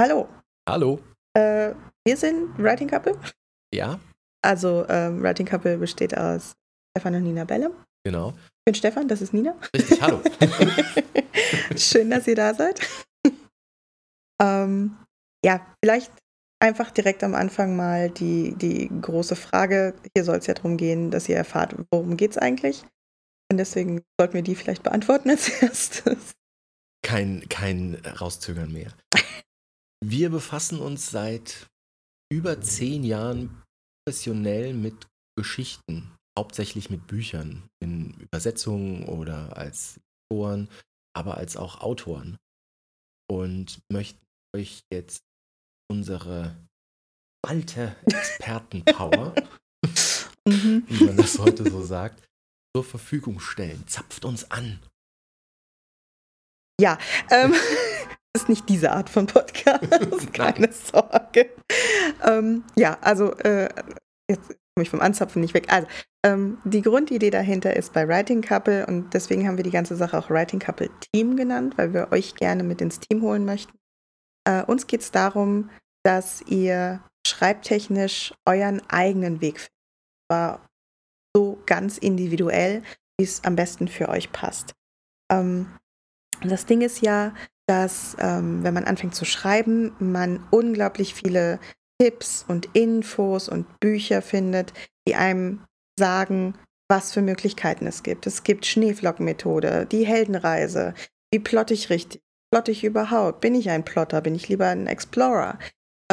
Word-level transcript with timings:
Hallo. 0.00 0.28
Hallo. 0.68 1.00
Äh, 1.34 1.74
wir 2.04 2.16
sind 2.16 2.58
Writing 2.58 2.88
Couple. 2.88 3.18
Ja, 3.74 3.98
Also 4.42 4.86
ähm, 4.88 5.22
Writing 5.22 5.46
Couple 5.46 5.78
besteht 5.78 6.16
aus 6.16 6.54
Stefan 6.96 7.14
und 7.16 7.22
Nina 7.24 7.44
Belle. 7.44 7.70
genau. 8.04 8.30
Ich 8.30 8.72
bin 8.72 8.74
Stefan, 8.74 9.06
das 9.08 9.20
ist 9.22 9.32
Nina. 9.32 9.54
Richtig, 9.74 10.02
hallo. 10.02 10.20
Schön, 11.76 12.10
dass 12.10 12.26
ihr 12.26 12.34
da 12.34 12.52
seid. 12.54 12.80
ähm, 14.42 14.96
ja, 15.44 15.64
vielleicht 15.84 16.12
einfach 16.60 16.90
direkt 16.90 17.22
am 17.22 17.34
Anfang 17.34 17.76
mal 17.76 18.10
die, 18.10 18.54
die 18.56 18.90
große 19.00 19.36
Frage. 19.36 19.94
Hier 20.16 20.24
soll 20.24 20.38
es 20.38 20.46
ja 20.46 20.54
darum 20.54 20.76
gehen, 20.76 21.10
dass 21.12 21.28
ihr 21.28 21.36
erfahrt, 21.36 21.76
worum 21.92 22.16
geht 22.16 22.32
es 22.32 22.38
eigentlich. 22.38 22.82
Und 23.52 23.58
deswegen 23.58 24.02
sollten 24.18 24.34
wir 24.34 24.42
die 24.42 24.56
vielleicht 24.56 24.82
beantworten 24.82 25.30
als 25.30 25.48
erstes. 25.62 26.32
Kein, 27.04 27.48
kein 27.48 27.94
Rauszögern 28.20 28.72
mehr. 28.72 28.90
Wir 30.08 30.30
befassen 30.30 30.78
uns 30.78 31.10
seit 31.10 31.66
über 32.32 32.60
zehn 32.60 33.02
Jahren 33.02 33.64
professionell 34.04 34.72
mit 34.72 35.08
Geschichten, 35.36 36.14
hauptsächlich 36.38 36.90
mit 36.90 37.08
Büchern, 37.08 37.68
in 37.82 38.14
Übersetzungen 38.20 39.08
oder 39.08 39.56
als 39.56 39.98
Autoren, 40.30 40.68
aber 41.12 41.38
als 41.38 41.56
auch 41.56 41.80
Autoren. 41.80 42.36
Und 43.28 43.80
möchten 43.90 44.24
euch 44.54 44.84
jetzt 44.92 45.24
unsere 45.90 46.56
alte 47.44 47.96
Expertenpower, 48.06 49.34
Mhm. 50.48 50.84
wie 50.86 51.04
man 51.04 51.16
das 51.16 51.40
heute 51.40 51.68
so 51.68 51.82
sagt, 51.82 52.22
zur 52.72 52.84
Verfügung 52.84 53.40
stellen. 53.40 53.84
Zapft 53.88 54.24
uns 54.24 54.48
an. 54.52 54.78
Ähm, 57.28 57.50
das 57.50 57.60
ist 58.36 58.48
nicht 58.48 58.68
diese 58.68 58.92
Art 58.92 59.10
von 59.10 59.26
Podcast, 59.26 59.82
keine 60.32 60.72
Sorge. 60.72 61.50
Ähm, 62.24 62.64
ja, 62.76 62.98
also 63.00 63.34
äh, 63.38 63.68
jetzt 64.30 64.48
komme 64.48 64.82
ich 64.82 64.90
vom 64.90 65.00
Anzapfen 65.00 65.40
nicht 65.40 65.54
weg. 65.54 65.72
Also, 65.72 65.88
ähm, 66.24 66.58
die 66.64 66.82
Grundidee 66.82 67.30
dahinter 67.30 67.74
ist 67.74 67.92
bei 67.92 68.06
Writing 68.06 68.42
Couple 68.42 68.86
und 68.86 69.14
deswegen 69.14 69.46
haben 69.46 69.56
wir 69.56 69.64
die 69.64 69.70
ganze 69.70 69.96
Sache 69.96 70.18
auch 70.18 70.30
Writing 70.30 70.60
Couple 70.60 70.90
Team 71.12 71.36
genannt, 71.36 71.78
weil 71.78 71.94
wir 71.94 72.12
euch 72.12 72.34
gerne 72.34 72.62
mit 72.62 72.80
ins 72.80 73.00
Team 73.00 73.22
holen 73.22 73.44
möchten. 73.44 73.72
Äh, 74.46 74.64
uns 74.64 74.86
geht 74.86 75.00
es 75.00 75.10
darum, 75.10 75.70
dass 76.04 76.42
ihr 76.42 77.02
schreibtechnisch 77.26 78.34
euren 78.44 78.82
eigenen 78.88 79.40
Weg 79.40 79.60
findet. 79.60 79.72
War 80.28 80.68
so 81.34 81.62
ganz 81.66 81.98
individuell, 81.98 82.82
wie 83.18 83.24
es 83.24 83.44
am 83.44 83.56
besten 83.56 83.88
für 83.88 84.08
euch 84.08 84.32
passt. 84.32 84.74
Ähm, 85.32 85.76
das 86.42 86.66
Ding 86.66 86.82
ist 86.82 87.00
ja, 87.00 87.34
dass 87.66 88.16
ähm, 88.20 88.62
wenn 88.62 88.74
man 88.74 88.84
anfängt 88.84 89.14
zu 89.14 89.24
schreiben, 89.24 89.92
man 89.98 90.40
unglaublich 90.50 91.14
viele 91.14 91.58
Tipps 92.00 92.44
und 92.46 92.68
Infos 92.74 93.48
und 93.48 93.66
Bücher 93.80 94.22
findet, 94.22 94.72
die 95.08 95.14
einem 95.14 95.62
sagen, 95.98 96.54
was 96.90 97.12
für 97.12 97.22
Möglichkeiten 97.22 97.86
es 97.86 98.02
gibt. 98.02 98.26
Es 98.26 98.44
gibt 98.44 98.66
Schneeflock-Methode, 98.66 99.86
die 99.90 100.06
Heldenreise, 100.06 100.94
wie 101.32 101.38
plotte 101.40 101.74
ich 101.74 101.90
richtig, 101.90 102.20
plotte 102.52 102.70
ich 102.70 102.84
überhaupt, 102.84 103.40
bin 103.40 103.54
ich 103.54 103.70
ein 103.70 103.84
Plotter, 103.84 104.20
bin 104.20 104.34
ich 104.34 104.48
lieber 104.48 104.66
ein 104.68 104.86
Explorer, 104.86 105.58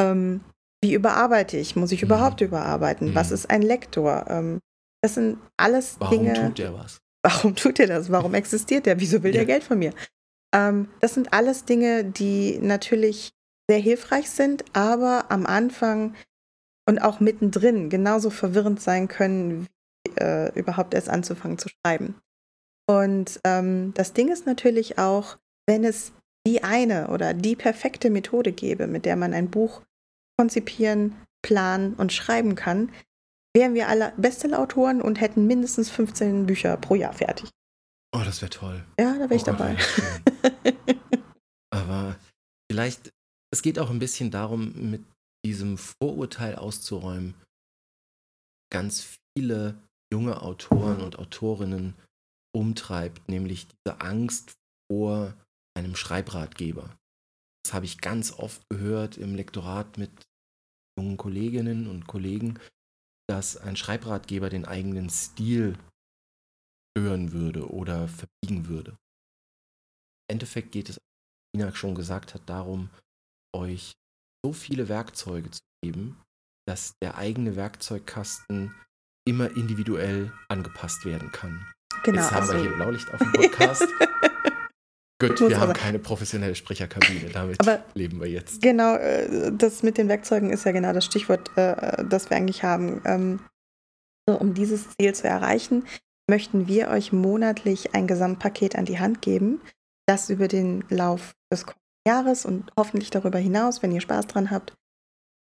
ähm, 0.00 0.40
wie 0.82 0.94
überarbeite 0.94 1.56
ich, 1.56 1.76
muss 1.76 1.92
ich 1.92 2.00
Mhm. 2.02 2.06
überhaupt 2.06 2.40
überarbeiten, 2.40 3.14
was 3.14 3.28
Mhm. 3.30 3.34
ist 3.34 3.50
ein 3.50 3.62
Lektor, 3.62 4.24
ähm, 4.28 4.58
das 5.02 5.14
sind 5.14 5.38
alles 5.56 5.96
Warum 6.00 6.24
Dinge 6.24 6.48
tut 6.48 6.58
er 6.58 6.74
was? 6.74 6.98
warum 7.22 7.54
tut 7.54 7.78
er 7.78 7.86
das? 7.86 8.10
Warum 8.10 8.34
existiert 8.34 8.86
er? 8.86 8.98
Wieso 9.00 9.22
will 9.22 9.32
der 9.32 9.42
Ja. 9.42 9.46
Geld 9.46 9.64
von 9.64 9.78
mir? 9.78 9.92
Ähm, 10.54 10.88
das 11.00 11.14
sind 11.14 11.32
alles 11.32 11.64
Dinge, 11.64 12.04
die 12.04 12.58
natürlich 12.58 13.32
sehr 13.68 13.80
hilfreich 13.80 14.30
sind, 14.30 14.64
aber 14.74 15.30
am 15.30 15.46
Anfang 15.46 16.14
und 16.88 16.98
auch 17.00 17.20
mittendrin 17.20 17.88
genauso 17.90 18.30
verwirrend 18.30 18.80
sein 18.80 19.08
können, 19.08 19.66
wie 20.06 20.10
äh, 20.20 20.52
überhaupt 20.58 20.94
erst 20.94 21.08
anzufangen 21.08 21.58
zu 21.58 21.68
schreiben. 21.68 22.14
Und 22.86 23.40
ähm, 23.44 23.92
das 23.94 24.12
Ding 24.12 24.28
ist 24.28 24.44
natürlich 24.46 24.98
auch, 24.98 25.38
wenn 25.66 25.82
es 25.84 26.12
die 26.46 26.62
eine 26.62 27.08
oder 27.08 27.32
die 27.32 27.56
perfekte 27.56 28.10
Methode 28.10 28.52
gäbe, 28.52 28.86
mit 28.86 29.06
der 29.06 29.16
man 29.16 29.32
ein 29.32 29.50
Buch 29.50 29.80
konzipieren, 30.38 31.16
planen 31.42 31.94
und 31.94 32.12
schreiben 32.12 32.54
kann, 32.54 32.90
wären 33.56 33.72
wir 33.72 33.88
alle 33.88 34.12
Bestsellerautoren 34.18 35.00
und 35.00 35.20
hätten 35.20 35.46
mindestens 35.46 35.88
15 35.90 36.44
Bücher 36.44 36.76
pro 36.76 36.96
Jahr 36.96 37.14
fertig. 37.14 37.48
Oh, 38.14 38.20
das 38.24 38.42
wäre 38.42 38.50
toll. 38.50 38.84
Ja, 39.00 39.14
da 39.14 39.20
wäre 39.20 39.34
ich 39.36 39.42
Oh 39.42 39.46
Gott, 39.46 39.60
dabei. 39.60 39.76
schön. 39.78 40.04
Aber 41.72 42.16
vielleicht, 42.70 43.10
es 43.52 43.62
geht 43.62 43.78
auch 43.78 43.90
ein 43.90 43.98
bisschen 43.98 44.30
darum, 44.30 44.90
mit 44.90 45.04
diesem 45.44 45.78
Vorurteil 45.78 46.56
auszuräumen, 46.56 47.34
ganz 48.72 49.18
viele 49.36 49.78
junge 50.12 50.42
Autoren 50.42 51.02
und 51.02 51.18
Autorinnen 51.18 51.94
umtreibt, 52.54 53.28
nämlich 53.28 53.66
diese 53.66 54.00
Angst 54.00 54.54
vor 54.90 55.34
einem 55.76 55.96
Schreibratgeber. 55.96 56.96
Das 57.64 57.74
habe 57.74 57.86
ich 57.86 57.98
ganz 57.98 58.32
oft 58.32 58.62
gehört 58.68 59.16
im 59.16 59.34
Lektorat 59.34 59.98
mit 59.98 60.10
jungen 60.98 61.16
Kolleginnen 61.16 61.88
und 61.88 62.06
Kollegen, 62.06 62.60
dass 63.28 63.56
ein 63.56 63.76
Schreibratgeber 63.76 64.50
den 64.50 64.64
eigenen 64.64 65.10
Stil 65.10 65.76
stören 66.96 67.32
würde 67.32 67.70
oder 67.70 68.06
verbiegen 68.06 68.68
würde. 68.68 68.96
Im 70.28 70.34
Endeffekt 70.36 70.72
geht 70.72 70.88
es, 70.88 70.96
wie 71.54 71.60
Ina 71.60 71.74
schon 71.74 71.94
gesagt 71.94 72.34
hat, 72.34 72.42
darum, 72.46 72.90
euch 73.54 73.92
so 74.44 74.52
viele 74.52 74.88
Werkzeuge 74.88 75.50
zu 75.50 75.60
geben, 75.82 76.20
dass 76.66 76.94
der 77.02 77.16
eigene 77.18 77.56
Werkzeugkasten 77.56 78.74
immer 79.28 79.50
individuell 79.56 80.32
angepasst 80.48 81.04
werden 81.04 81.30
kann. 81.32 81.66
genau. 82.02 82.20
Jetzt 82.22 82.30
haben 82.32 82.42
Also, 82.42 82.54
wir 82.54 82.60
hier 82.62 82.72
Blaulicht 82.76 83.12
auf 83.12 83.18
dem 83.20 83.32
Podcast. 83.32 83.86
Gut, 85.20 85.40
wir 85.40 85.60
haben 85.60 85.72
keine 85.72 85.98
professionelle 86.00 86.54
Sprecherkabine, 86.54 87.30
damit 87.30 87.60
Aber- 87.60 87.84
leben 87.94 88.20
wir 88.20 88.28
jetzt. 88.28 88.60
genau, 88.60 88.96
äh, 88.96 89.52
das 89.52 89.82
mit 89.82 89.96
den 89.96 90.08
Werkzeugen 90.08 90.50
ist 90.50 90.64
ja 90.64 90.72
genau 90.72 90.92
das 90.92 91.04
Stichwort, 91.04 91.56
äh, 91.56 92.04
das 92.04 92.28
wir 92.30 92.36
eigentlich 92.36 92.62
haben. 92.64 93.00
Ähm, 93.04 93.40
so, 94.28 94.36
um 94.38 94.54
dieses 94.54 94.88
Ziel 94.96 95.14
zu 95.14 95.28
erreichen, 95.28 95.86
möchten 96.28 96.66
wir 96.66 96.88
euch 96.88 97.12
monatlich 97.12 97.94
ein 97.94 98.06
Gesamtpaket 98.06 98.76
an 98.76 98.86
die 98.86 98.98
Hand 98.98 99.22
geben, 99.22 99.60
das 100.06 100.30
über 100.30 100.48
den 100.48 100.84
Lauf 100.88 101.34
des 101.52 101.64
kommenden 101.64 101.80
Jahres 102.06 102.44
und 102.44 102.70
hoffentlich 102.76 103.10
darüber 103.10 103.38
hinaus, 103.38 103.82
wenn 103.82 103.92
ihr 103.92 104.00
Spaß 104.00 104.26
dran 104.26 104.50
habt. 104.50 104.74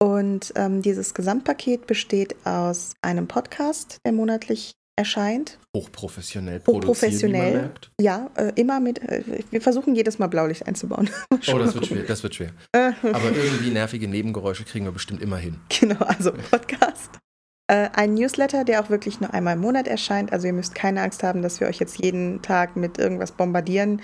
Und 0.03 0.53
ähm, 0.57 0.83
dieses 0.83 1.15
Gesamtpaket 1.15 1.87
besteht 1.87 2.35
aus 2.47 2.95
einem 3.03 3.29
Podcast, 3.29 3.99
der 4.05 4.13
monatlich 4.13 4.73
erscheint, 4.97 5.59
Hochprofessionell 5.75 6.61
Hochprofessionell. 6.67 7.41
produziert, 7.41 7.63
merkt. 7.63 7.91
Ja, 8.01 8.31
äh, 8.35 8.53
immer 8.57 8.81
mit. 8.81 8.99
Äh, 9.03 9.43
wir 9.51 9.61
versuchen 9.61 9.95
jedes 9.95 10.19
Mal 10.19 10.27
Blaulicht 10.27 10.67
einzubauen. 10.67 11.09
Oh, 11.53 11.59
das 11.59 11.75
wird 11.75 11.87
schwer, 11.87 12.03
das 12.03 12.23
wird 12.23 12.35
schwer. 12.35 12.53
Aber 12.73 13.33
irgendwie 13.35 13.71
nervige 13.71 14.07
Nebengeräusche 14.07 14.65
kriegen 14.65 14.85
wir 14.85 14.93
bestimmt 14.93 15.23
immer 15.23 15.39
hin. 15.39 15.59
genau, 15.81 16.05
also 16.05 16.33
Podcast. 16.33 17.19
Äh, 17.67 17.89
ein 17.95 18.15
Newsletter, 18.15 18.65
der 18.65 18.83
auch 18.83 18.91
wirklich 18.91 19.21
nur 19.21 19.33
einmal 19.33 19.55
im 19.55 19.61
Monat 19.61 19.89
erscheint. 19.89 20.33
Also 20.33 20.49
ihr 20.49 20.53
müsst 20.53 20.75
keine 20.75 21.01
Angst 21.03 21.23
haben, 21.23 21.41
dass 21.41 21.61
wir 21.61 21.67
euch 21.67 21.79
jetzt 21.79 21.99
jeden 21.99 22.43
Tag 22.43 22.77
mit 22.77 22.99
irgendwas 22.99 23.33
bombardieren. 23.33 24.03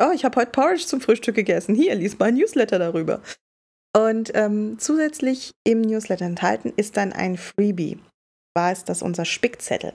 Oh, 0.00 0.12
ich 0.12 0.24
habe 0.24 0.40
heute 0.40 0.50
Porridge 0.50 0.86
zum 0.86 1.00
Frühstück 1.00 1.36
gegessen. 1.36 1.74
Hier, 1.74 1.94
lies 1.94 2.18
mal 2.18 2.26
ein 2.26 2.34
Newsletter 2.34 2.78
darüber. 2.78 3.20
Und 3.96 4.32
ähm, 4.34 4.78
zusätzlich 4.78 5.52
im 5.64 5.80
Newsletter 5.80 6.26
enthalten 6.26 6.72
ist 6.76 6.96
dann 6.96 7.12
ein 7.12 7.36
Freebie. 7.38 7.98
War 8.54 8.72
es 8.72 8.84
das 8.84 9.02
unser 9.02 9.24
Spickzettel? 9.24 9.94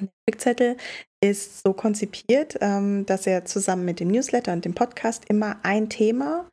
Der 0.00 0.08
Spickzettel 0.22 0.76
ist 1.22 1.62
so 1.62 1.72
konzipiert, 1.72 2.56
ähm, 2.60 3.06
dass 3.06 3.26
er 3.26 3.44
zusammen 3.44 3.84
mit 3.84 4.00
dem 4.00 4.08
Newsletter 4.08 4.52
und 4.52 4.64
dem 4.64 4.74
Podcast 4.74 5.24
immer 5.28 5.60
ein 5.62 5.88
Thema 5.88 6.48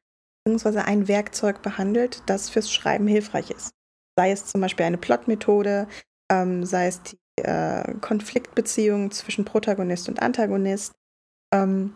bzw. 0.46 0.80
ein 0.80 1.08
Werkzeug 1.08 1.62
behandelt, 1.62 2.24
das 2.28 2.50
fürs 2.50 2.72
Schreiben 2.72 3.08
hilfreich 3.08 3.50
ist. 3.52 3.72
Sei 4.18 4.32
es 4.32 4.46
zum 4.46 4.62
Beispiel 4.62 4.86
eine 4.86 4.98
Plotmethode, 4.98 5.88
ähm, 6.32 6.66
sei 6.66 6.88
es 6.88 7.02
die 7.04 7.18
äh, 7.42 7.94
Konfliktbeziehung 8.02 9.12
zwischen 9.12 9.46
Protagonist 9.46 10.10
und 10.10 10.22
Antagonist. 10.22 10.94
Ähm, 11.54 11.94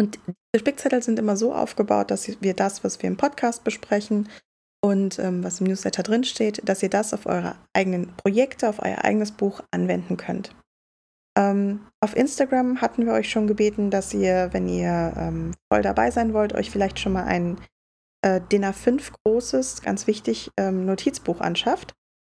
und 0.00 0.18
die 0.54 0.58
Spickzettel 0.58 1.02
sind 1.02 1.18
immer 1.18 1.36
so 1.36 1.54
aufgebaut, 1.54 2.10
dass 2.10 2.40
wir 2.40 2.54
das, 2.54 2.82
was 2.82 3.02
wir 3.02 3.08
im 3.08 3.18
Podcast 3.18 3.64
besprechen 3.64 4.30
und 4.82 5.18
ähm, 5.18 5.44
was 5.44 5.60
im 5.60 5.66
Newsletter 5.66 6.02
drinsteht, 6.02 6.62
dass 6.66 6.82
ihr 6.82 6.88
das 6.88 7.12
auf 7.12 7.26
eure 7.26 7.56
eigenen 7.74 8.16
Projekte, 8.16 8.70
auf 8.70 8.80
euer 8.82 9.04
eigenes 9.04 9.32
Buch 9.32 9.60
anwenden 9.70 10.16
könnt. 10.16 10.54
Ähm, 11.38 11.86
auf 12.02 12.16
Instagram 12.16 12.80
hatten 12.80 13.04
wir 13.04 13.12
euch 13.12 13.30
schon 13.30 13.46
gebeten, 13.46 13.90
dass 13.90 14.14
ihr, 14.14 14.48
wenn 14.52 14.68
ihr 14.68 15.12
ähm, 15.18 15.52
voll 15.70 15.82
dabei 15.82 16.10
sein 16.10 16.32
wollt, 16.32 16.54
euch 16.54 16.70
vielleicht 16.70 16.98
schon 16.98 17.12
mal 17.12 17.24
ein 17.24 17.58
äh, 18.22 18.40
DIN 18.40 18.64
A5 18.64 19.12
großes, 19.22 19.82
ganz 19.82 20.06
wichtig, 20.06 20.50
ähm, 20.56 20.86
Notizbuch 20.86 21.42
anschafft. 21.42 21.92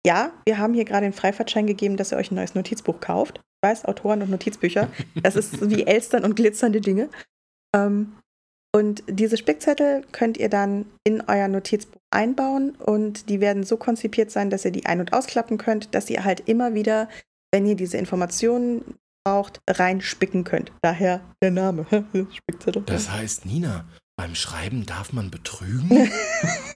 Ja, 0.07 0.33
wir 0.47 0.57
haben 0.57 0.73
hier 0.73 0.87
gerade 0.87 1.05
den 1.05 1.13
Freifahrtschein 1.13 1.67
gegeben, 1.67 1.99
dass 1.99 2.11
ihr 2.11 2.17
euch 2.17 2.31
ein 2.31 2.37
neues 2.37 2.55
Notizbuch 2.55 3.01
kauft. 3.01 3.39
Ich 3.39 3.69
weiß, 3.69 3.85
Autoren 3.85 4.23
und 4.23 4.31
Notizbücher, 4.31 4.89
das 5.23 5.37
ist 5.37 5.61
wie 5.71 5.87
Elstern 5.87 6.25
und 6.25 6.37
glitzernde 6.37 6.81
Dinge. 6.81 7.11
Ähm, 7.75 8.17
Und 8.73 9.03
diese 9.09 9.37
Spickzettel 9.37 10.05
könnt 10.13 10.37
ihr 10.37 10.49
dann 10.49 10.87
in 11.03 11.23
euer 11.23 11.49
Notizbuch 11.49 12.01
einbauen 12.13 12.77
und 12.77 13.29
die 13.29 13.41
werden 13.41 13.65
so 13.65 13.77
konzipiert 13.77 14.31
sein, 14.31 14.49
dass 14.49 14.65
ihr 14.65 14.71
die 14.71 14.87
ein- 14.87 15.01
und 15.01 15.13
ausklappen 15.13 15.59
könnt, 15.59 15.93
dass 15.95 16.09
ihr 16.09 16.25
halt 16.25 16.49
immer 16.49 16.73
wieder, 16.73 17.09
wenn 17.53 17.67
ihr 17.67 17.75
diese 17.75 17.97
Informationen 17.97 18.95
braucht, 19.25 19.61
reinspicken 19.69 20.45
könnt. 20.45 20.71
Daher 20.83 21.21
der 21.43 21.51
Name. 21.51 21.85
Spickzettel. 22.33 22.83
Das 22.87 23.11
heißt, 23.11 23.45
Nina, 23.45 23.89
beim 24.17 24.37
Schreiben 24.37 24.87
darf 24.87 25.13
man 25.13 25.33
betrügen? 25.33 26.09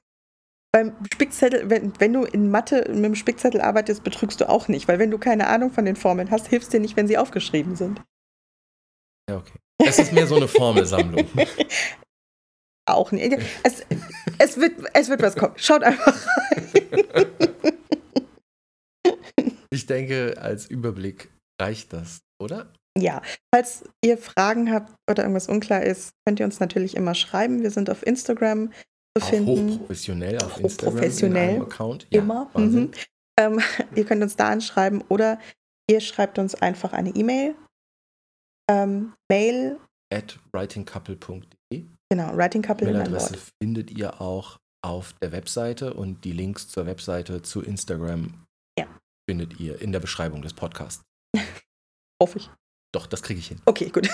beim 0.73 0.95
Spickzettel, 1.13 1.71
wenn, 1.71 1.93
wenn 2.01 2.13
du 2.13 2.25
in 2.25 2.51
Mathe 2.51 2.87
mit 2.89 3.05
dem 3.05 3.15
Spickzettel 3.15 3.61
arbeitest, 3.61 4.03
betrügst 4.03 4.41
du 4.41 4.49
auch 4.49 4.67
nicht, 4.67 4.89
weil 4.89 4.99
wenn 4.99 5.13
du 5.13 5.19
keine 5.19 5.47
Ahnung 5.47 5.71
von 5.71 5.85
den 5.85 5.97
Formeln 5.97 6.33
hast, 6.33 6.49
hilfst 6.49 6.73
dir 6.73 6.81
nicht, 6.81 6.97
wenn 6.97 7.07
sie 7.07 7.19
aufgeschrieben 7.19 7.77
sind. 7.77 8.03
Ja, 9.31 9.37
okay. 9.37 9.61
Es 9.79 9.99
ist 9.99 10.13
mehr 10.13 10.27
so 10.27 10.37
eine 10.37 10.49
Formelsammlung. 10.49 11.27
auch 12.87 13.13
nicht. 13.13 13.39
Es, 13.63 13.83
es, 14.39 14.57
wird, 14.59 14.73
es 14.93 15.09
wird 15.09 15.23
was 15.23 15.37
kommen. 15.37 15.55
Schaut 15.57 15.83
einfach 15.83 16.27
rein. 16.27 17.27
Ich 19.71 19.87
denke, 19.87 20.37
als 20.39 20.67
Überblick 20.67 21.31
reicht 21.61 21.93
das, 21.93 22.21
oder? 22.41 22.73
Ja, 22.97 23.23
falls 23.53 23.85
ihr 24.05 24.19
Fragen 24.19 24.73
habt 24.73 24.95
oder 25.11 25.25
irgendwas 25.25 25.49
unklar 25.49 25.83
ist, 25.83 26.13
könnt 26.25 26.39
ihr 26.39 26.47
uns 26.47 26.61
natürlich 26.61 26.97
immer 26.97 27.15
schreiben. 27.15 27.63
Wir 27.63 27.73
sind 27.73 27.91
auf 27.91 28.07
Instagram 28.07 28.73
zu 29.19 29.27
finden. 29.27 29.73
Hochprofessionell 29.73 30.39
auf 30.39 30.61
Instagram. 30.61 31.63
Account. 31.63 32.07
Ja, 32.11 32.21
immer. 32.21 32.51
Mhm. 32.57 32.93
Ähm, 33.39 33.61
ihr 33.97 34.05
könnt 34.05 34.23
uns 34.23 34.37
da 34.37 34.49
anschreiben 34.49 35.03
oder 35.09 35.41
ihr 35.91 36.01
schreibt 36.01 36.39
uns 36.39 36.55
einfach 36.55 36.93
eine 36.93 37.11
E-Mail. 37.11 37.57
Ähm, 38.71 39.15
Mail 39.31 39.79
at 40.13 40.39
writingcouple.de. 40.53 41.87
Genau, 42.11 42.37
writingcouple 42.37 42.89
in 42.89 42.97
Adresse 42.97 43.37
findet 43.61 43.91
ihr 43.91 44.21
auch 44.21 44.59
auf 44.83 45.15
der 45.23 45.33
Webseite 45.33 45.95
und 45.95 46.25
die 46.25 46.33
Links 46.33 46.69
zur 46.69 46.87
Webseite 46.87 47.43
zu 47.43 47.63
Instagram 47.63 48.45
ja. 48.79 48.87
findet 49.29 49.59
ihr 49.59 49.81
in 49.81 49.93
der 49.93 50.01
Beschreibung 50.01 50.43
des 50.43 50.55
Podcasts. 50.55 51.03
Hoffe 52.23 52.39
ich. 52.39 52.51
Doch, 52.95 53.07
das 53.07 53.23
kriege 53.23 53.41
ich 53.41 53.49
hin. 53.49 53.61
Okay, 53.65 53.89
gut. 53.89 54.09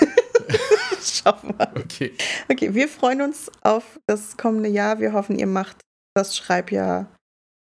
Schaffen 1.02 1.58
wir. 1.58 1.70
Okay. 1.76 2.14
Okay, 2.48 2.74
wir 2.74 2.88
freuen 2.88 3.20
uns 3.20 3.50
auf 3.62 4.00
das 4.06 4.36
kommende 4.36 4.68
Jahr. 4.68 5.00
Wir 5.00 5.12
hoffen, 5.12 5.38
ihr 5.38 5.46
macht 5.46 5.82
das 6.14 6.36
Schreibjahr, 6.36 7.14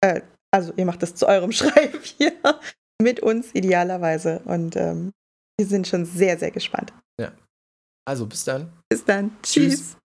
äh, 0.01 0.23
also 0.53 0.73
ihr 0.77 0.87
macht 0.87 1.03
das 1.03 1.15
zu 1.15 1.27
eurem 1.27 1.53
Schreibjahr 1.53 2.61
mit 3.01 3.21
uns 3.21 3.55
idealerweise. 3.55 4.43
Und 4.45 4.77
ähm, 4.77 5.13
wir 5.59 5.67
sind 5.67 5.87
schon 5.87 6.05
sehr, 6.05 6.39
sehr 6.39 6.51
gespannt. 6.51 6.93
Ja. 7.21 7.33
Also 8.05 8.27
bis 8.27 8.45
dann. 8.45 8.73
Bis 8.89 9.05
dann. 9.05 9.37
Tschüss. 9.43 9.69
Tschüss. 9.69 9.97